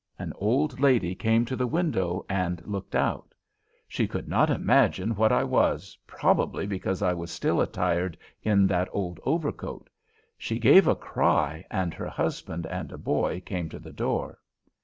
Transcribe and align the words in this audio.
An 0.17 0.33
old 0.37 0.79
lady 0.79 1.13
came 1.13 1.45
to 1.45 1.55
the 1.55 1.67
window 1.67 2.25
and 2.27 2.65
looked 2.65 2.95
out. 2.95 3.35
She 3.87 4.07
could 4.07 4.27
not 4.27 4.49
imagine 4.49 5.15
what 5.15 5.31
I 5.31 5.43
was, 5.43 5.95
probably, 6.07 6.65
because 6.65 7.03
I 7.03 7.13
was 7.13 7.29
still 7.29 7.61
attired 7.61 8.17
in 8.41 8.65
that 8.65 8.89
old 8.93 9.19
overcoat. 9.21 9.91
She 10.39 10.57
gave 10.57 10.87
a 10.87 10.95
cry, 10.95 11.67
and 11.69 11.93
her 11.93 12.09
husband 12.09 12.65
and 12.65 12.91
a 12.91 12.97
boy 12.97 13.41
came 13.41 13.69
to 13.69 13.77
the 13.79 13.93
door. 13.93 14.39